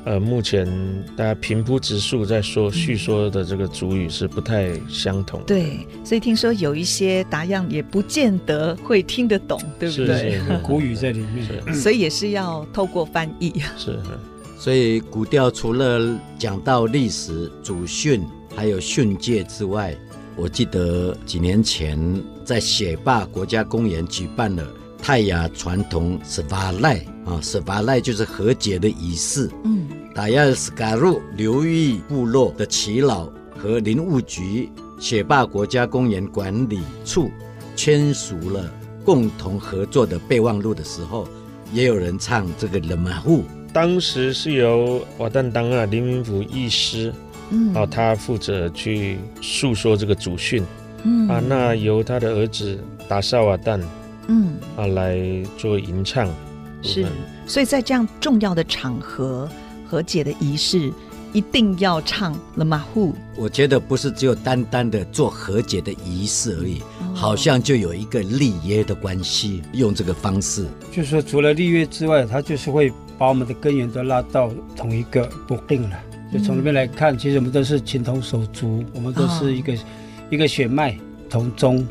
[0.06, 0.64] 呃，目前
[1.16, 5.46] 大家平铺直述在说叙说的这个主语是不太相同的。
[5.46, 10.40] 对，所以听说有一些答样也不见得会听得懂，对不对？
[10.62, 13.52] 古语在里面，所以也是要透过翻译。
[13.76, 13.98] 是，
[14.56, 19.92] 所以古调除了讲到历史、祖训还有训诫之外，
[20.36, 21.98] 我记得几年前
[22.44, 24.64] 在雪霸国家公园举办了
[25.02, 29.50] 泰雅传统斯瓦赖啊，十八赖就是和解的仪式。
[29.64, 29.86] 嗯。
[30.14, 34.66] 达亚斯卡入流域部落的耆老和林务局
[34.98, 37.30] 雪霸国家公园管理处
[37.74, 38.72] 签署了
[39.04, 41.28] 共同合作的备忘录的时候，
[41.70, 43.44] 也有人唱这个勒马户。
[43.74, 47.12] 当时是由瓦旦当啊林明福医师，
[47.50, 50.64] 嗯，啊，他负责去诉说这个祖训，
[51.02, 53.78] 嗯啊，那由他的儿子达萨瓦旦，
[54.28, 55.20] 嗯啊来
[55.58, 56.26] 做吟唱。
[56.86, 57.06] 是，
[57.46, 59.48] 所以在这样重要的场合。
[59.88, 60.92] 和解的仪式
[61.32, 63.14] 一定要唱勒玛护。
[63.36, 69.62] 我觉得不是只有单单的做和解的仪式而已，哦、好像就有一个立约的关系。
[69.74, 75.96] 用这个方式，就是说除了立约之外，他就是会把我们的根源都拉到同一个不定了。
[76.32, 79.78] 就从那边来看，嗯、其实我们都是情同手足，我们都是一个、哦、
[80.30, 80.98] 一个血脉
[81.30, 81.86] 同宗，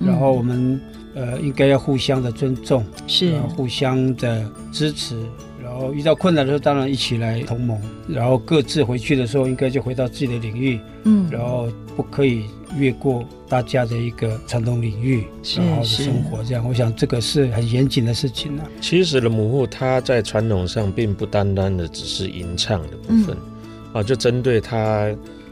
[0.00, 0.80] 然后我们、嗯、
[1.18, 5.16] 呃应该要互相的尊重，是互相的支持。
[5.60, 7.78] 然后遇到困难的时候，当然一起来同盟。
[8.08, 10.80] 然后各自回去的时候，应该就回到自己的领域。
[11.04, 12.44] 嗯，然后不可以
[12.76, 15.24] 越过大家的一个传统领域，
[15.56, 16.42] 好好的生活。
[16.42, 18.70] 这样，我想这个是很严谨的事情呢、啊。
[18.80, 25.06] 其实的母后，她在传统上并不单单的只是吟唱的部分，嗯、啊，就针对她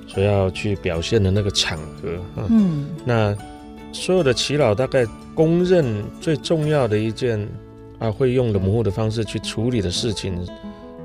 [0.07, 2.47] 所要去表现的那个场合啊。
[2.49, 3.37] 嗯，那
[3.97, 5.85] 所有的祈祷大概公认
[6.21, 7.49] 最重要的一件。
[7.99, 10.47] 啊，会用的模糊的方式去处理的事情，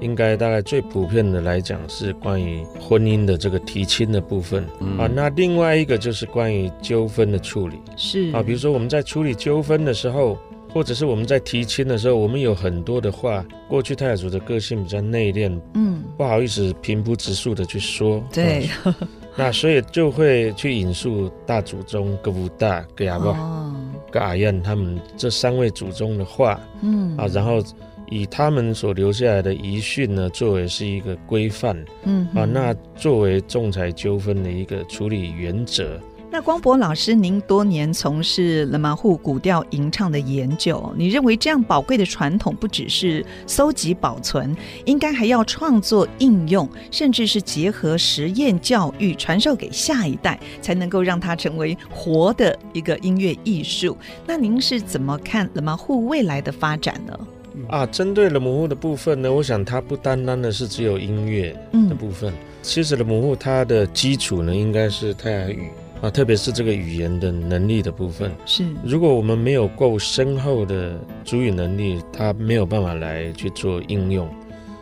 [0.02, 5.08] 应该大概最普遍的来讲是关于婚姻的这个提亲的部分、嗯、啊。
[5.08, 10.38] 那另外一个就是关于纠纷的处理，是啊，比如说我们在处理纠纷的时候，
[10.74, 18.94] 或者是我们在提亲的时候，我们有很多的话，过去泰雅族的个性比较内敛，嗯，不好意思平铺直述的去说，对，啊、
[19.36, 23.74] 那所以就会去引述大祖宗格布大格亚巴、
[24.12, 27.16] 格阿燕他们这三位祖宗的话，嗯。
[27.18, 27.64] 啊，然后
[28.10, 32.28] 以他们所留下来的遗训呢，作为是一个规范，嗯。
[32.36, 36.00] 啊，那作为仲裁纠纷的一个处理原则。
[36.34, 53.98] 那光博老师，您多年从事勒马户古调吟唱的研究，你认为这样宝贵的传统不只是搜集保存，应该还要创作应用，甚至是结合实验教育，传授给下一代，才能够让它成为活的一个音乐艺术。
[54.26, 57.20] 那您是怎么看勒马户未来的发展呢？
[57.68, 61.52] 啊，针对勒玛护的部分呢，我想它不单单的是只有音乐
[61.90, 65.70] 的部分，嗯、其实勒玛护它的基础呢，应该是泰雅语。
[66.02, 74.28] 啊，特别是这个语言的能力的部分，是如果我们没有够深厚的主语能力，它没有办法来去做应用。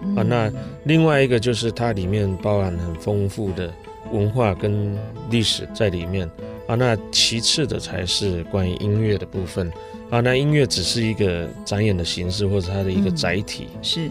[0.01, 0.49] 嗯、啊，那
[0.85, 3.69] 另外一个就是它里面包含很丰富的
[4.13, 4.97] 文化跟
[5.29, 6.25] 历史在里面。
[6.67, 9.69] 啊，那其次的才是关于音乐的部分。
[10.09, 13.67] 啊，那音乐只是一个展演的形式或者它的一个载体。
[13.73, 14.09] 嗯、是，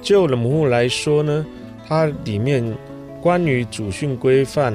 [0.00, 1.44] 就勒玛护来说呢，
[1.88, 2.64] 它里面
[3.20, 4.72] 关于主训规范。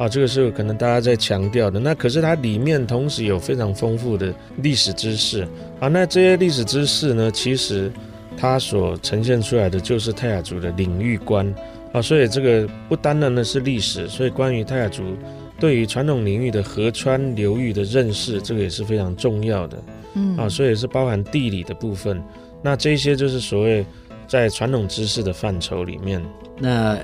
[0.00, 1.78] 啊，这个是可能大家在强调的。
[1.78, 5.46] 那可是它里面同时有非常丰富的历史知识
[5.78, 5.88] 啊。
[5.88, 7.92] 那这些历史知识呢，其实
[8.34, 11.54] 它所呈现出来的就是泰雅族的领域观
[11.92, 12.00] 啊。
[12.00, 15.02] 所以这个不单单的是历史，所以关于泰雅族
[15.58, 19.84] 对于传统领域的河川流域的认识，这个也是非常重要的。
[20.14, 22.22] 嗯啊，所以是包含地理的部分。
[22.62, 23.84] 那这些就是所谓
[24.26, 26.24] 在传统知识的范畴里面。
[26.58, 26.98] 那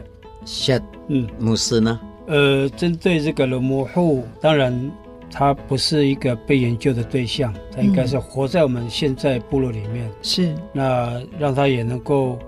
[0.46, 2.00] 夏嗯牧师呢？
[2.26, 4.90] 呃，针对这个勒玛护，当然
[5.30, 10.10] 它不是一个被研究的对象，它应该是活在我们现在部落里面。
[10.22, 12.38] 是、嗯，那让它也能够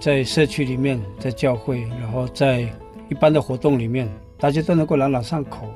[0.00, 2.60] 在社区里面，在教会，然后在
[3.10, 5.68] 一般的活动里面，大家都能够朗朗上口。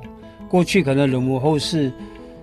[0.49, 1.91] 过去可能勒玛护是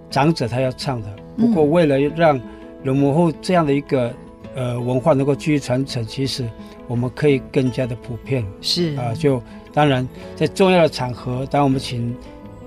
[0.10, 1.08] 长者他要唱的，
[1.38, 2.40] 不过为了让
[2.84, 4.14] 勒玛护这样的一个
[4.56, 6.44] 呃文化能够继续传承，其实
[6.90, 8.46] 我们可以更加的普遍。
[8.60, 9.42] 是啊，就。
[9.72, 12.14] 当然，在重要的场合，当我们请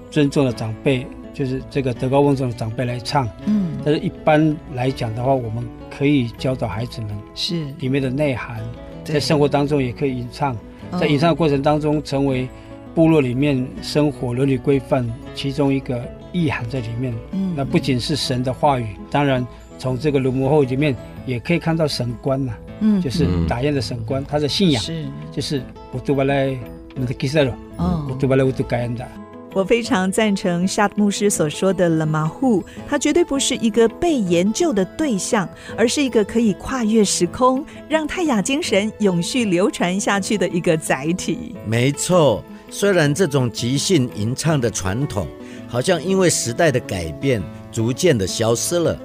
[0.08, 1.04] 尊重的长辈
[1.34, 3.28] 就是这个德高望重的长辈来唱。
[3.44, 8.62] 嗯，但是一般来讲的话，我们可以教导孩子们是里面的内涵，
[9.02, 10.56] 在生活当中也可以吟唱，
[10.98, 12.48] 在吟唱的过程当中成为
[12.94, 15.04] 部落里面生活伦理规范
[15.34, 16.00] 其中一个
[16.30, 17.12] 意涵在里面。
[17.32, 19.44] 嗯，那不仅是神的话语，当然
[19.76, 20.94] 从这个罗摩后里面
[21.26, 22.54] 也可以看到神观呐。
[22.84, 25.62] 嗯，就是打雁的神观，他的信仰是就是
[25.92, 26.58] 我都把来
[27.00, 29.06] 我的基色罗，我都把来我都感恩的。
[29.54, 41.54] 我非常赞成夏牧师所说的勒马户，他绝对不是一个被研究的对象，而是一个可以跨越时空，让泰雅精神永续流传下去的一个载体。
[41.66, 45.26] 没错，虽然这种即兴吟唱的传统，
[45.68, 48.98] 好像因为时代的改变，逐渐的消失了，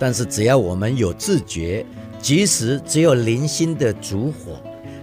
[0.00, 1.86] 但是只要我们有自觉，
[2.22, 4.56] 即使只有零星的烛火，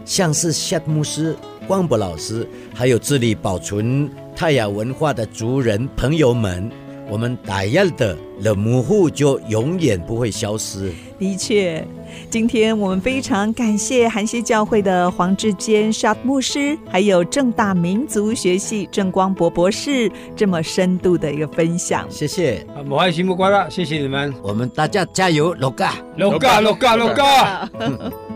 [0.05, 1.35] 像是夏牧师、
[1.67, 4.09] 光博老师，还有致力保存。
[4.33, 6.71] 泰雅文化的族人朋友们，
[7.09, 10.91] 我们打药的冷母户就永远不会消失。
[11.17, 11.85] 的确，
[12.29, 22.05] 今天我们非常感谢韩西教会的黄志坚沙牧师，还有正大民族学系郑光博博士这么深度的一个分享。
[22.09, 27.69] 谢谢，母爱心不瓜了，谢谢你们，我们大家加油，六嘎，六嘎，六嘎，六嘎。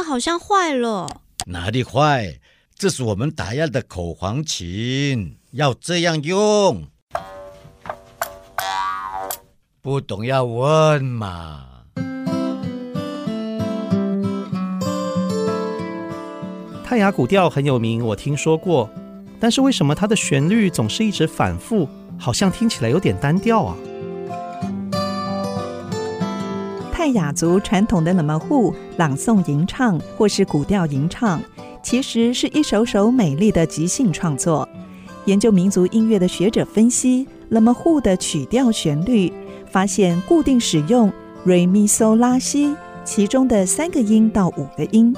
[0.00, 2.40] 个好像坏了，哪里坏？
[2.74, 6.86] 这是我们打雁的口簧琴，要这样用。
[9.82, 11.66] 不懂要问嘛。
[16.82, 18.88] 泰雅古调很有名，我听说过，
[19.38, 21.86] 但是为什么它的旋律总是一直反复，
[22.18, 23.76] 好像听起来有点单调啊？
[27.00, 31.40] 泰雅族传统的勒摩户朗诵吟唱或是古调吟唱，
[31.82, 34.68] 其实是一首首美丽的即兴创作。
[35.24, 39.32] 研究民族音乐的学者分析勒摩户的曲调旋律，
[39.70, 41.10] 发现固定使用
[41.42, 45.16] 瑞咪嗦拉西其中的三个音到五个音，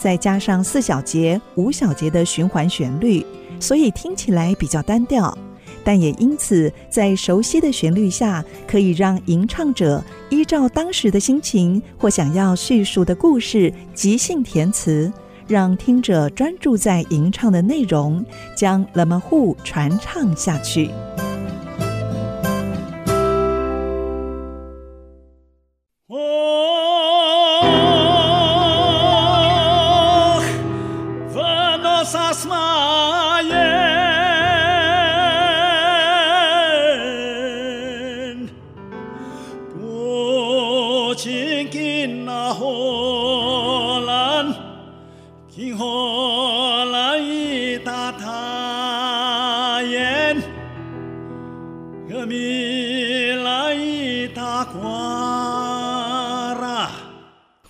[0.00, 3.24] 再加上四小节、五小节的循环旋律，
[3.60, 5.38] 所以听起来比较单调。
[5.84, 15.12] 但也因此，在熟悉的旋律下，可以让吟唱者依照当时的心情或想要叙述的故事，即兴填词，
[15.46, 18.24] 让听者专注在吟唱的内容，
[18.56, 20.88] 将勒摩户传唱下去。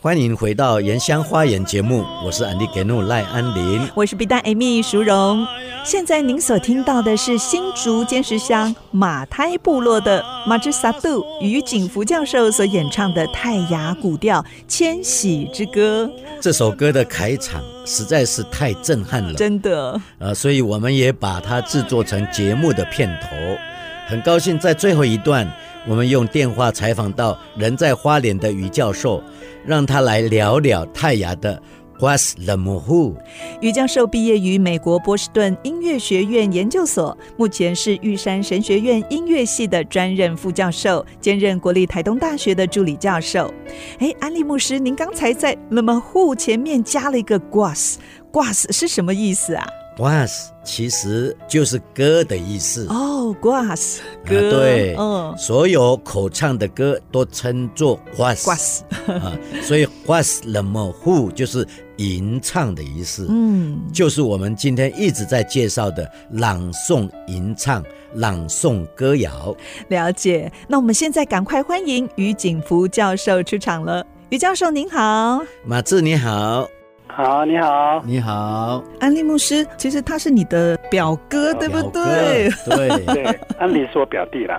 [0.03, 5.46] 欢迎回到《原乡花园》节目，我是安迪给努赖安林，我是 B 站 Amy 淑荣。
[5.84, 16.11] 现在您所听到的是新竹尖石乡马胎部落的马之萨杜与景福教授所演唱的泰雅古调《迁徙之歌》。
[16.40, 20.00] 这首歌的开场实在是太震撼了，真的。
[20.18, 23.28] 呃，所以我们也把它制作成节目的片头。
[24.09, 25.48] 很高兴在最后一段，
[25.88, 29.22] 我们用电话采访到人在花莲的于教授。
[29.64, 31.62] 让他来聊聊泰雅的
[32.00, 33.14] What's the Mohu。
[33.60, 43.54] 于教授毕业于美国波士顿音乐学院研究所，目前是玉山神学院音乐系的专任副教授，兼任国立台东大学的助理教授。
[44.00, 49.64] 哎，安利牧师，您刚才在 the Mohu 前面加了一个 Guas，Guas 是什么意思啊
[49.97, 61.66] ？Guas 其实就是歌的意思哦，Guas 歌、啊、对，嗯，所有口唱的歌都称作 Guas 啊，所以 Guas Lemo Hu 就是
[61.97, 67.84] 吟唱的意思，嗯，就是我们今天一直在介绍的朗诵吟唱、
[68.14, 69.55] 朗诵歌谣。
[69.88, 74.05] 了解，那我们现在赶快欢迎于景福教授出场了。
[74.30, 76.66] 于教授您好，马志你好。
[77.14, 82.50] 好，你好，你好，安利牧师，其实他是你的表哥，对不对？
[82.64, 84.58] 对 对，安利是我表弟啦。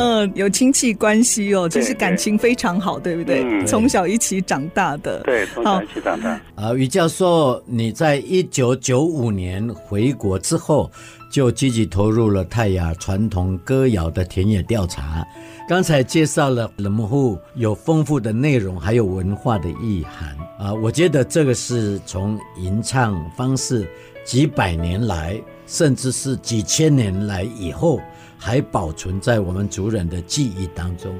[0.00, 3.64] 嗯，有亲戚关系哦，其实感情非常好，对不对？
[3.64, 6.30] 从小一起长大的，对，从小一起长大。
[6.56, 10.90] 啊，于教授，你在一九九五年回国之后，
[11.34, 15.26] 就积极投入了泰雅传统歌谣的田野调查。
[15.68, 20.72] 刚才介绍了冷木户有丰富的内容，还有文化的意涵啊！
[20.72, 23.84] 我觉得这个是从吟唱方式
[24.24, 28.00] 几百年来，甚至是几千年来以后，
[28.38, 31.12] 还保存在我们族人的记忆当中，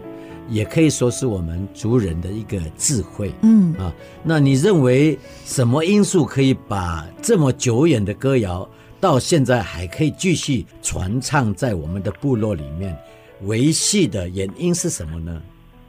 [0.49, 3.35] 也可以说是我们族人的一个智慧。
[3.43, 3.93] 嗯啊，
[4.23, 8.69] 那你认为什么因素可以把这么久远的歌谣
[9.05, 12.97] 到现在还可以继续传唱在我们的部落里面？
[13.43, 15.43] 维系的原因是什么呢？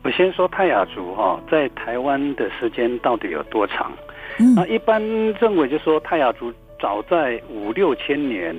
[0.03, 3.89] 我先说泰雅族哈，在台湾的时间到底有多长？
[4.37, 5.01] 嗯那、嗯、一般
[5.39, 8.53] 认为就是说泰雅族早在五六千年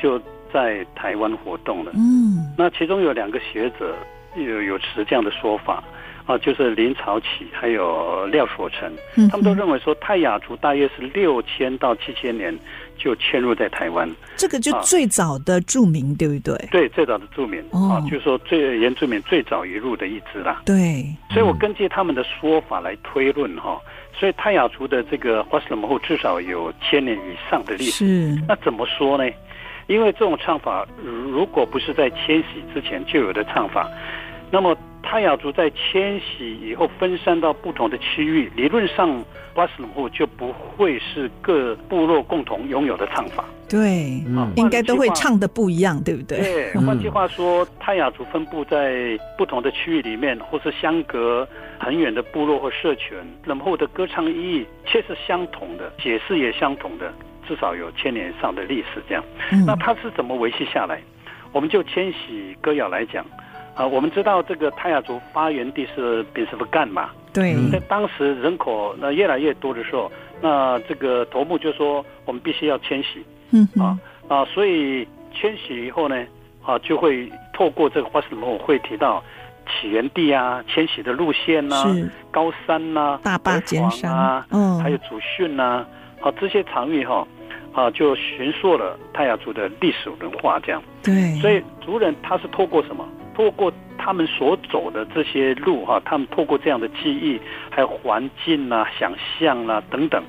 [0.00, 0.18] 就
[0.50, 1.92] 在台湾活动了。
[1.94, 3.94] 嗯，那其中有两个学者
[4.36, 5.84] 有有持这样的说法。
[6.28, 8.92] 啊，就是林朝启还有廖所成，
[9.30, 12.54] 他们都认为说泰雅族大约是六千到七千年
[12.98, 14.06] 就迁入在台湾，
[14.36, 16.54] 这个就最早的住民，对不对？
[16.70, 20.60] 对，最早的住民啊，就是说最原住民最早移入的一支啦。
[20.66, 23.80] 对，所以我根据他们的说法来推论哈，
[24.12, 28.04] 所以泰雅族的这个花斯冷木至少有千年以上的历史。
[28.34, 29.24] 是，那怎么说呢？
[29.86, 30.86] 因为这种唱法
[31.24, 33.88] 如果不是在迁徙之前就有的唱法，
[34.50, 34.76] 那么。
[35.02, 39.24] 泰雅族在迁徙以后分散到不同的区域，理论上
[39.54, 43.44] 巴斯隆户就不会是各部落共同拥有的唱法。
[43.68, 46.38] 对，嗯，应该都会唱的不一样，对不对？
[46.38, 51.46] 对，换句话说，泰雅族分布在不同的区域里面，或是相隔
[51.78, 57.12] 很远的部落或社群，冷后的歌唱意义却是相同的，解释也相同的，
[57.46, 59.02] 至少有千年以上的历史。
[59.08, 59.22] 这样，
[59.52, 61.00] 嗯，那它是怎么维系下来？
[61.52, 63.24] 我们就迁徙歌谣来讲。
[63.78, 67.10] 啊，我们知道这个泰雅族发源地是濒师傅干嘛？
[67.32, 70.10] 对，在当时人口那越来越多的时候，
[70.40, 73.24] 那这个头目就说我们必须要迁徙。
[73.52, 76.26] 嗯啊啊，所以迁徙以后呢，
[76.64, 79.22] 啊就会透过这个花石木会提到
[79.70, 81.84] 起源地啊、迁徙的路线呐、
[82.32, 85.86] 高山呐、啊、大霸尖山啊，嗯，还有祖训呐，
[86.20, 87.24] 啊这些场域哈，
[87.72, 90.82] 啊就寻溯了泰雅族的历史文化这样。
[91.00, 93.08] 对，所以族人他是透过什么？
[93.38, 100.20] 透过他们所走的这些路哈，他们透过这样的记忆，还有环境啊、想象啊等等，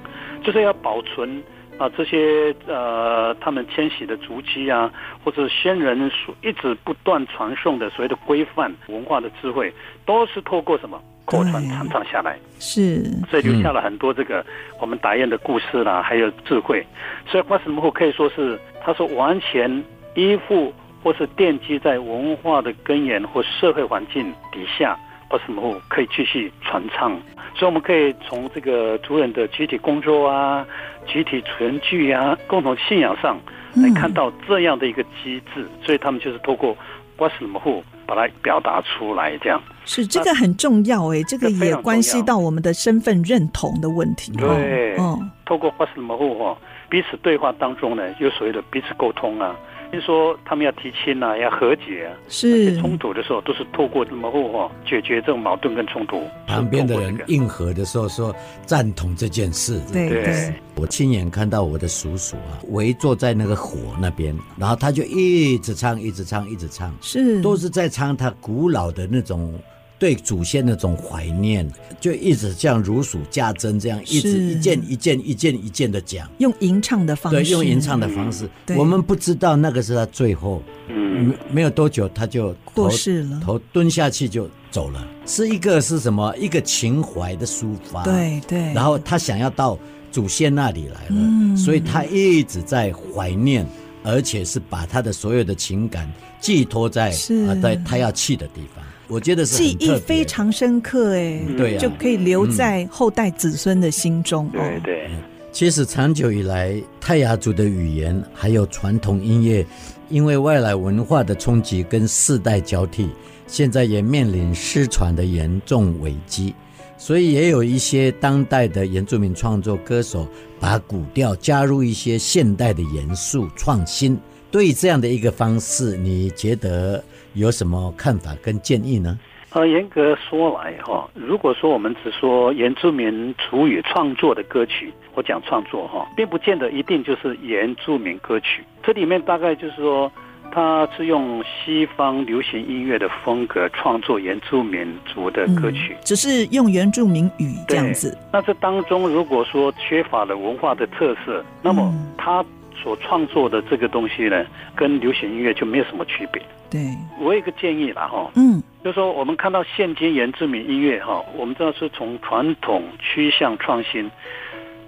[0.43, 1.41] 就是要保存
[1.79, 4.93] 啊这些呃他们迁徙的足迹啊，
[5.23, 9.73] 或者先人所一直不断传送的所谓的规范文化的智慧，
[10.05, 14.45] 都是透过什么口传传唱下来，是，所以留下了很多这个
[14.79, 16.85] 我们打雁的故事啦，还有智慧。
[17.25, 19.83] 所以花石木可以说是，他说完全
[20.13, 20.71] 依附。
[21.03, 24.97] 或是奠基在文化的根源或社会环境底下，
[25.31, 27.11] 为什么可以继续传唱？
[27.55, 30.65] 所以我们可以从这个族人的集体工作啊、
[31.11, 33.37] 集体存聚啊、共同信仰上
[33.75, 35.57] 来看到这样的一个机制。
[35.57, 36.75] 嗯、所以他们就是透过
[37.17, 37.61] 为什么
[38.05, 44.31] 把它表达出来，这样是这个很重要哎，这个也关系到我们的身份认同的问题。
[44.37, 46.57] 对，嗯，透过为什么哈
[46.89, 49.55] 彼此对话当中呢，有所谓的彼此沟通啊。
[49.91, 56.21] 听说他们要提亲啊，要和解啊，是冲突的时候都是透过这么话解决这种矛盾跟冲突。
[56.45, 58.35] 旁边的人应和的时候说
[58.65, 59.81] 赞同这件事。
[59.91, 69.53] 对对，我亲眼看到我的叔叔啊，围坐在那个火那边，然后他就一直唱，一直唱，一直唱，是都是在唱他古老的那种。
[69.99, 71.69] 对祖先那种怀念，
[71.99, 78.49] 就一直像如数家珍这样，一直一件一件一件一件的讲，用吟唱的方式，对，用吟唱的方式。
[78.67, 85.05] 嗯、我们不知道那个是他最后，嗯，没有多久他就过世了，头蹲下去就走了。
[85.25, 86.33] 是一个是什么？
[86.37, 88.73] 一个情怀的抒发，对对。
[88.73, 89.77] 然后他想要到
[90.11, 93.67] 祖先那里来了，嗯、所以他一直在怀念，
[94.03, 98.83] 而且是把他的所有的情感寄托在啊，在他要去的地方。
[99.09, 104.47] 我觉得是记忆非常深刻，哎，对，就可以留在后代子孙的心中。
[104.49, 105.09] 对对，
[105.51, 109.65] 其实长久以来，泰雅族的语言还有传统音乐，
[110.09, 113.09] 因为外来文化的冲击跟世代交替，
[113.47, 116.53] 现在也面临失传的严重危机。
[116.95, 120.27] 所以也有一些当代的原住民创作歌手，
[120.59, 124.15] 把古调加入一些现代的元素创新。
[124.51, 127.03] 对于这样的一个方式，你觉得？
[127.39, 129.17] 有什么看法跟建议呢？
[129.51, 138.63] 呃，严格说来哈，如果说我们只说原住民族语创作的歌曲，我讲创作哈，并不见得一定就是原住民歌曲。
[138.83, 140.11] 这里面大概就是说，
[140.51, 148.15] 它是用西方流行音乐的风格创作原住民族的歌曲，嗯、只是用原住民语这样子。
[148.31, 152.45] 那这当中如果说缺乏了文化的特色，那么他
[152.81, 156.41] 所创作的这个东西呢，跟流行音乐就没有什么区别。
[156.69, 156.79] 对，
[157.19, 164.09] 我有一个建议啦，哈，嗯，就是说我们看到现今原住民音乐哈，我们知道是从传统趋向创新。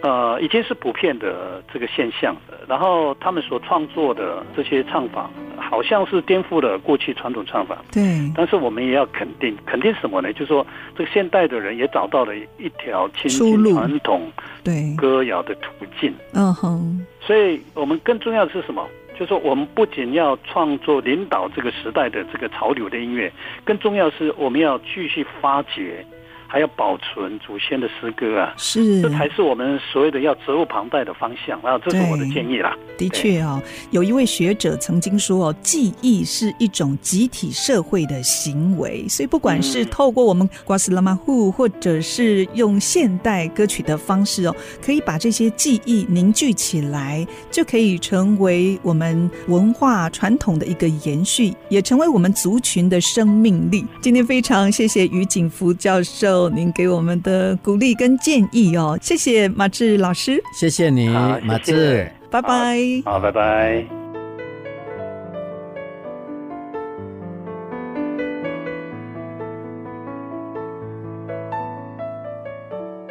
[0.02, 2.60] 呃，已经是普遍的这个现象的。
[2.68, 7.78] 然后他们所创作的这些唱法，好像是颠覆了过去传统唱法。
[7.92, 8.04] 对。
[8.36, 10.34] 但是我们也要肯定，肯定什么呢？
[10.34, 10.66] 就是说，
[10.98, 14.32] 这个现代的人也找到了一条亲近传统
[14.64, 16.14] 对歌谣的途径。
[16.34, 17.06] 嗯哼。
[17.20, 18.88] 所以我们更重要的是什么？
[19.14, 23.32] 就是说，我们不仅要创作领导这个时代的这个潮流的音乐，
[23.64, 26.04] 更重要的是我们要继续发掘。
[26.52, 32.76] 还要保存祖先的诗歌啊，是，这才是我们所谓的要责无旁贷的方向啊，这是我的建议啦。
[32.98, 44.54] 的确哦，有一位学者曾经说哦，记忆是一种集体社会的行为，所以不管是透过我们瓜斯拉马户，或者是用现代歌曲的方式哦，
[44.86, 53.86] 可以把这些记忆凝聚起来，就可以成为我们文化传统的一个延续，也成为我们族群的生命力。
[54.02, 56.41] 今天非常谢谢于景福教授。
[56.50, 63.86] 您给我们的鼓励跟建议哦，谢谢马志老师，谢谢你，马志，拜拜，好，拜拜。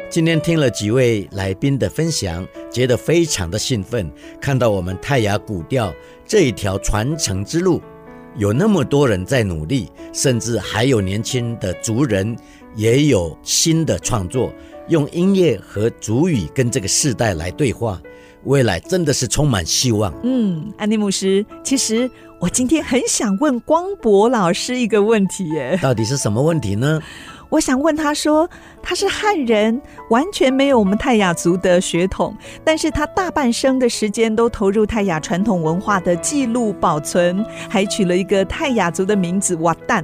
[0.09, 4.11] 今天听了几位来宾的分享，觉得非常的兴奋，
[4.41, 5.93] 看到我们泰雅古调
[6.25, 7.81] 这一条传承之路，
[8.35, 12.35] 有那么多人在努力，甚至还有年轻的族人。
[12.75, 14.53] 也有新的创作，
[14.87, 18.01] 用音乐和主语跟这个世代来对话，
[18.45, 20.13] 未来真的是充满希望。
[20.23, 22.09] 嗯，安妮牧师，其实
[22.39, 27.01] 我今天很想问光博老师一个问题，耶，到底是什么问题呢？
[27.51, 28.49] 我想问他说，
[28.81, 32.33] 他是汉人，完全没有我们泰雅族的血统，
[32.63, 40.01] 但是他大半生的时间都投入泰雅传统文化的记录保存，还取了一个泰雅族的名字瓦旦。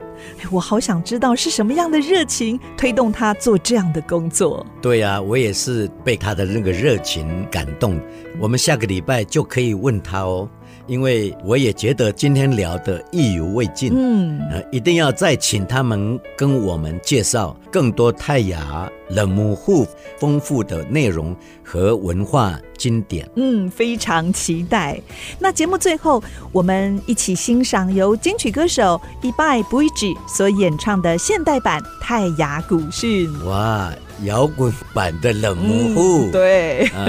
[0.51, 4.65] 我好想知道是什么样的热情推动他做这样的工作。
[4.81, 7.97] 对呀、啊，我也是被他的那个热情感动。
[8.41, 10.49] 我们下个礼拜就可以问他哦。
[10.87, 19.85] 因为我也觉得今天聊得意犹未尽，嗯，呃，一定要再请他们跟我们介绍更多泰雅冷母户
[20.17, 23.29] 丰富的内容和文化经典。
[23.35, 24.99] 嗯，非常期待。
[25.39, 33.29] 那节目最后，我们一起欣赏由金曲歌手一拜布伊吉所演唱的现代版泰雅古训。
[33.45, 33.93] 哇！
[34.23, 37.07] 摇滚版的冷模糊，嗯，对，啊，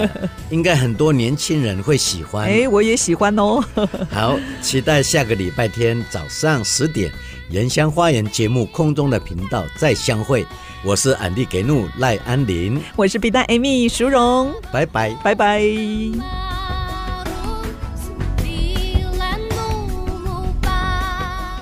[0.50, 2.46] 应该很多年轻人会喜欢。
[2.46, 3.64] 哎，我也喜欢哦。
[4.10, 7.10] 好，期待下个礼拜天早上十点，
[7.50, 10.46] 原乡花园节目空中的频道再相会。
[10.84, 15.62] 我是安迪给怒赖安林，我是皮蛋 Amy 淑荣，拜拜，拜拜。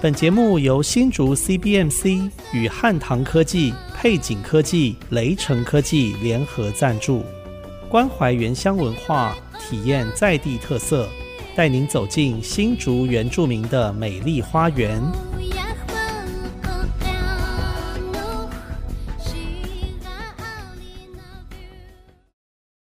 [0.02, 3.72] 本节目由新竹 CBMC 与汉唐科技。
[3.98, 7.24] 配景科技、雷城科技联合赞助，
[7.88, 11.08] 关怀原乡文化，体验在地特色，
[11.56, 15.02] 带您走进新竹原住民的美丽花园。